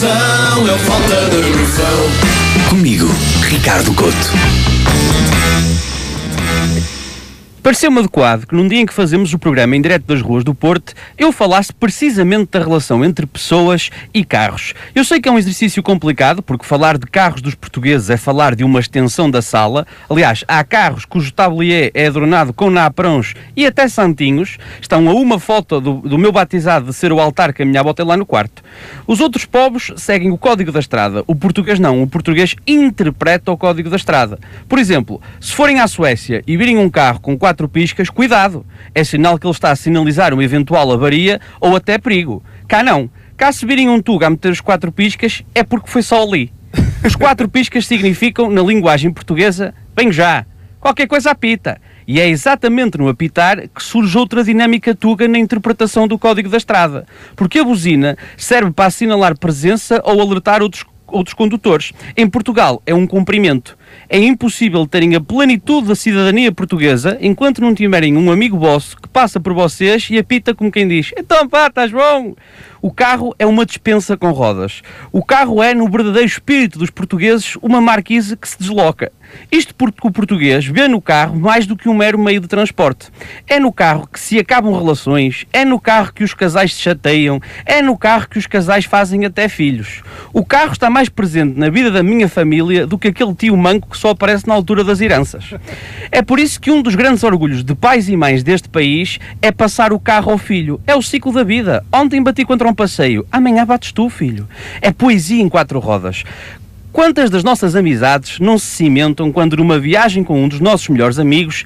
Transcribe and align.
meu 0.00 0.78
falta 0.78 1.28
de 1.28 1.58
noção. 1.58 2.68
Comigo, 2.68 3.08
Ricardo 3.42 3.92
Couto. 3.94 4.32
Pareceu-me 7.68 7.98
adequado 7.98 8.46
que 8.46 8.54
num 8.54 8.66
dia 8.66 8.80
em 8.80 8.86
que 8.86 8.94
fazemos 8.94 9.34
o 9.34 9.38
programa 9.38 9.76
em 9.76 9.82
direto 9.82 10.06
das 10.06 10.22
ruas 10.22 10.42
do 10.42 10.54
Porto, 10.54 10.94
eu 11.18 11.30
falasse 11.30 11.70
precisamente 11.70 12.52
da 12.52 12.60
relação 12.60 13.04
entre 13.04 13.26
pessoas 13.26 13.90
e 14.14 14.24
carros. 14.24 14.72
Eu 14.94 15.04
sei 15.04 15.20
que 15.20 15.28
é 15.28 15.32
um 15.32 15.36
exercício 15.36 15.82
complicado, 15.82 16.42
porque 16.42 16.64
falar 16.64 16.96
de 16.96 17.06
carros 17.06 17.42
dos 17.42 17.54
portugueses 17.54 18.08
é 18.08 18.16
falar 18.16 18.54
de 18.54 18.64
uma 18.64 18.80
extensão 18.80 19.30
da 19.30 19.42
sala. 19.42 19.86
Aliás, 20.08 20.46
há 20.48 20.64
carros 20.64 21.04
cujo 21.04 21.30
tablier 21.30 21.90
é 21.92 22.06
adornado 22.06 22.54
com 22.54 22.70
naprons 22.70 23.34
e 23.54 23.66
até 23.66 23.86
santinhos. 23.86 24.56
Estão 24.80 25.06
a 25.06 25.12
uma 25.12 25.38
foto 25.38 25.78
do, 25.78 25.96
do 25.96 26.16
meu 26.16 26.32
batizado 26.32 26.86
de 26.86 26.94
ser 26.94 27.12
o 27.12 27.20
altar 27.20 27.52
que 27.52 27.62
a 27.62 27.66
minha 27.66 27.80
avó 27.80 27.92
tem 27.92 28.06
lá 28.06 28.16
no 28.16 28.24
quarto. 28.24 28.62
Os 29.06 29.20
outros 29.20 29.44
povos 29.44 29.92
seguem 29.98 30.30
o 30.30 30.38
código 30.38 30.72
da 30.72 30.80
estrada. 30.80 31.22
O 31.26 31.34
português 31.34 31.78
não. 31.78 32.02
O 32.02 32.06
português 32.06 32.56
interpreta 32.66 33.52
o 33.52 33.58
código 33.58 33.90
da 33.90 33.96
estrada. 33.96 34.38
Por 34.66 34.78
exemplo, 34.78 35.20
se 35.38 35.52
forem 35.52 35.80
à 35.80 35.86
Suécia 35.86 36.42
e 36.46 36.56
virem 36.56 36.78
um 36.78 36.88
carro 36.88 37.20
com 37.20 37.36
quatro 37.36 37.57
quatro 37.58 37.68
piscas, 37.68 38.08
cuidado, 38.08 38.64
é 38.94 39.02
sinal 39.02 39.36
que 39.36 39.44
ele 39.44 39.52
está 39.52 39.72
a 39.72 39.76
sinalizar 39.76 40.32
uma 40.32 40.44
eventual 40.44 40.92
avaria 40.92 41.40
ou 41.60 41.74
até 41.74 41.98
perigo. 41.98 42.40
Cá 42.68 42.84
não. 42.84 43.10
Cá 43.36 43.50
se 43.50 43.66
virem 43.66 43.88
um 43.88 44.00
tuga 44.00 44.28
a 44.28 44.30
meter 44.30 44.52
os 44.52 44.60
quatro 44.60 44.92
piscas, 44.92 45.42
é 45.52 45.64
porque 45.64 45.90
foi 45.90 46.02
só 46.02 46.22
ali. 46.22 46.52
Os 47.04 47.16
quatro 47.16 47.48
piscas 47.50 47.84
significam, 47.84 48.48
na 48.48 48.62
linguagem 48.62 49.10
portuguesa, 49.10 49.74
bem 49.92 50.12
já, 50.12 50.46
qualquer 50.78 51.08
coisa 51.08 51.32
apita. 51.32 51.80
E 52.06 52.20
é 52.20 52.28
exatamente 52.28 52.96
no 52.96 53.08
apitar 53.08 53.68
que 53.68 53.82
surge 53.82 54.16
outra 54.16 54.44
dinâmica 54.44 54.94
tuga 54.94 55.26
na 55.26 55.38
interpretação 55.38 56.06
do 56.06 56.16
código 56.16 56.48
da 56.48 56.58
estrada. 56.58 57.06
Porque 57.34 57.58
a 57.58 57.64
buzina 57.64 58.16
serve 58.36 58.70
para 58.70 58.86
assinalar 58.86 59.36
presença 59.36 60.00
ou 60.04 60.20
alertar 60.20 60.62
outros, 60.62 60.84
outros 61.08 61.34
condutores. 61.34 61.92
Em 62.16 62.28
Portugal 62.28 62.80
é 62.86 62.94
um 62.94 63.06
cumprimento 63.06 63.76
é 64.08 64.18
impossível 64.18 64.86
terem 64.86 65.14
a 65.14 65.20
plenitude 65.20 65.88
da 65.88 65.94
cidadania 65.94 66.50
portuguesa 66.50 67.18
enquanto 67.20 67.60
não 67.60 67.74
tiverem 67.74 68.16
um 68.16 68.30
amigo 68.30 68.58
vosso 68.58 68.96
que 68.96 69.08
passa 69.08 69.38
por 69.38 69.52
vocês 69.52 70.08
e 70.10 70.18
apita 70.18 70.54
como 70.54 70.72
quem 70.72 70.88
diz: 70.88 71.12
Então 71.16 71.48
pá, 71.48 71.66
estás 71.66 71.90
bom? 71.90 72.34
O 72.80 72.92
carro 72.92 73.34
é 73.38 73.44
uma 73.44 73.66
dispensa 73.66 74.16
com 74.16 74.30
rodas. 74.30 74.82
O 75.10 75.22
carro 75.22 75.62
é, 75.62 75.74
no 75.74 75.88
verdadeiro 75.88 76.28
espírito 76.28 76.78
dos 76.78 76.90
portugueses, 76.90 77.56
uma 77.60 77.80
marquise 77.80 78.36
que 78.36 78.48
se 78.48 78.58
desloca. 78.58 79.10
Isto 79.50 79.74
porque 79.74 80.06
o 80.06 80.10
português 80.10 80.66
vê 80.66 80.88
no 80.88 81.02
carro 81.02 81.38
mais 81.38 81.66
do 81.66 81.76
que 81.76 81.88
um 81.88 81.94
mero 81.94 82.18
meio 82.18 82.40
de 82.40 82.48
transporte. 82.48 83.08
É 83.46 83.58
no 83.58 83.72
carro 83.72 84.06
que 84.06 84.18
se 84.18 84.38
acabam 84.38 84.72
relações, 84.72 85.44
é 85.52 85.64
no 85.64 85.78
carro 85.78 86.12
que 86.12 86.24
os 86.24 86.32
casais 86.32 86.72
se 86.72 86.80
chateiam, 86.80 87.40
é 87.66 87.82
no 87.82 87.96
carro 87.98 88.28
que 88.28 88.38
os 88.38 88.46
casais 88.46 88.84
fazem 88.84 89.24
até 89.26 89.48
filhos. 89.48 90.02
O 90.32 90.44
carro 90.44 90.72
está 90.72 90.88
mais 90.88 91.08
presente 91.08 91.58
na 91.58 91.68
vida 91.68 91.90
da 91.90 92.02
minha 92.02 92.28
família 92.28 92.86
do 92.86 92.98
que 92.98 93.08
aquele 93.08 93.34
tio 93.34 93.56
manco 93.56 93.77
que 93.86 93.96
só 93.96 94.10
aparece 94.10 94.48
na 94.48 94.54
altura 94.54 94.82
das 94.82 95.00
heranças. 95.00 95.54
É 96.10 96.22
por 96.22 96.38
isso 96.38 96.60
que 96.60 96.70
um 96.70 96.82
dos 96.82 96.94
grandes 96.94 97.22
orgulhos 97.22 97.62
de 97.62 97.74
pais 97.74 98.08
e 98.08 98.16
mães 98.16 98.42
deste 98.42 98.68
país 98.68 99.18
é 99.42 99.52
passar 99.52 99.92
o 99.92 100.00
carro 100.00 100.32
ao 100.32 100.38
filho. 100.38 100.80
É 100.86 100.94
o 100.94 101.02
ciclo 101.02 101.32
da 101.32 101.44
vida. 101.44 101.84
Ontem 101.92 102.22
bati 102.22 102.44
contra 102.44 102.68
um 102.68 102.74
passeio, 102.74 103.26
amanhã 103.30 103.66
bates 103.66 103.92
tu, 103.92 104.08
filho. 104.08 104.48
É 104.80 104.90
poesia 104.90 105.42
em 105.42 105.48
quatro 105.48 105.78
rodas. 105.78 106.24
Quantas 106.92 107.30
das 107.30 107.44
nossas 107.44 107.76
amizades 107.76 108.40
não 108.40 108.58
se 108.58 108.66
cimentam 108.66 109.30
quando 109.30 109.56
numa 109.56 109.78
viagem 109.78 110.24
com 110.24 110.42
um 110.42 110.48
dos 110.48 110.60
nossos 110.60 110.88
melhores 110.88 111.18
amigos 111.18 111.64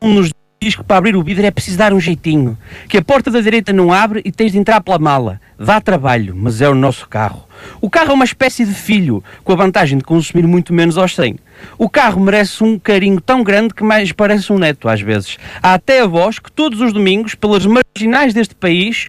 um 0.00 0.14
nos 0.14 0.30
diz 0.60 0.74
que 0.74 0.82
para 0.82 0.96
abrir 0.98 1.14
o 1.14 1.22
vidro 1.22 1.46
é 1.46 1.50
preciso 1.50 1.78
dar 1.78 1.92
um 1.92 2.00
jeitinho, 2.00 2.58
que 2.88 2.98
a 2.98 3.02
porta 3.02 3.30
da 3.30 3.40
direita 3.40 3.72
não 3.72 3.92
abre 3.92 4.20
e 4.24 4.32
tens 4.32 4.52
de 4.52 4.58
entrar 4.58 4.80
pela 4.80 4.98
mala. 4.98 5.40
Dá 5.58 5.80
trabalho, 5.80 6.34
mas 6.36 6.60
é 6.60 6.68
o 6.68 6.74
nosso 6.74 7.08
carro. 7.08 7.44
O 7.80 7.88
carro 7.88 8.10
é 8.10 8.14
uma 8.14 8.24
espécie 8.24 8.64
de 8.64 8.74
filho, 8.74 9.22
com 9.44 9.52
a 9.52 9.56
vantagem 9.56 9.98
de 9.98 10.04
consumir 10.04 10.46
muito 10.46 10.72
menos 10.72 10.98
aos 10.98 11.14
100. 11.14 11.36
O 11.76 11.88
carro 11.88 12.20
merece 12.20 12.62
um 12.62 12.78
carinho 12.78 13.20
tão 13.20 13.42
grande 13.42 13.74
que 13.74 13.84
mais 13.84 14.10
parece 14.10 14.52
um 14.52 14.58
neto 14.58 14.88
às 14.88 15.00
vezes. 15.00 15.38
Há 15.62 15.74
até 15.74 16.00
avós 16.00 16.38
que 16.38 16.50
todos 16.50 16.80
os 16.80 16.92
domingos, 16.92 17.34
pelas 17.34 17.64
marginais 17.64 18.34
deste 18.34 18.54
país, 18.54 19.06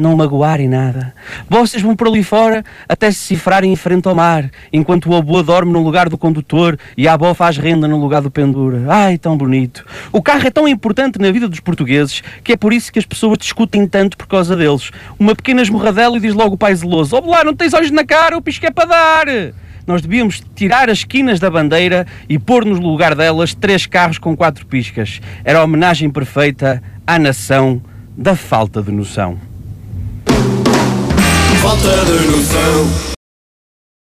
não 0.00 0.16
magoarem 0.16 0.68
nada. 0.68 1.14
Vocês 1.48 1.82
vão 1.82 1.96
por 1.96 2.08
ali 2.08 2.22
fora 2.22 2.64
até 2.88 3.10
se 3.10 3.18
cifrarem 3.18 3.72
em 3.72 3.76
frente 3.76 4.06
ao 4.08 4.14
mar, 4.14 4.50
enquanto 4.72 5.10
o 5.10 5.16
avô 5.16 5.42
dorme 5.42 5.72
no 5.72 5.82
lugar 5.82 6.08
do 6.08 6.18
condutor 6.18 6.78
e 6.96 7.08
a 7.08 7.14
avó 7.14 7.32
faz 7.34 7.56
renda 7.56 7.88
no 7.88 7.98
lugar 7.98 8.22
do 8.22 8.30
pendura. 8.30 8.84
Ai, 8.88 9.18
tão 9.18 9.36
bonito. 9.36 9.84
O 10.12 10.22
carro 10.22 10.46
é 10.46 10.50
tão 10.50 10.68
importante 10.68 11.18
na 11.18 11.30
vida 11.30 11.48
dos 11.48 11.60
portugueses 11.60 12.22
que 12.44 12.52
é 12.52 12.56
por 12.56 12.72
isso 12.72 12.92
que 12.92 12.98
as 12.98 13.06
pessoas 13.06 13.38
discutem 13.38 13.86
tanto 13.86 14.16
por 14.16 14.26
causa 14.26 14.56
deles. 14.56 14.90
Uma 15.18 15.34
pequena 15.34 15.62
esmorradela 15.62 16.16
e 16.16 16.20
diz 16.20 16.34
logo 16.34 16.54
o 16.54 16.58
pai 16.58 16.74
zeloso: 16.74 17.16
Ó, 17.16 17.30
lá, 17.30 17.44
não 17.44 17.54
tens 17.54 17.74
olhos 17.74 17.90
na 17.90 18.04
cara, 18.04 18.36
o 18.36 18.42
pisco 18.42 18.66
é 18.66 18.70
para 18.70 18.88
dar. 18.88 19.26
Nós 19.86 20.02
devíamos 20.02 20.42
tirar 20.54 20.90
as 20.90 20.98
esquinas 20.98 21.38
da 21.38 21.48
bandeira 21.48 22.06
e 22.28 22.38
pôr 22.38 22.64
no 22.64 22.74
lugar 22.74 23.14
delas 23.14 23.54
três 23.54 23.86
carros 23.86 24.18
com 24.18 24.36
quatro 24.36 24.66
piscas. 24.66 25.20
Era 25.44 25.60
a 25.60 25.64
homenagem 25.64 26.10
perfeita 26.10 26.82
à 27.06 27.18
nação 27.18 27.80
da 28.16 28.34
falta 28.34 28.82
de 28.82 28.90
noção 28.90 29.38
falta 31.66 32.04
de 32.04 32.28
noção. 32.28 33.15